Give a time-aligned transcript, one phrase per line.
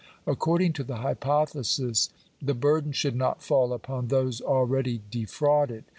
[0.25, 2.09] According to the hypothesis
[2.41, 5.83] the burden should not fall upon those already defrauded.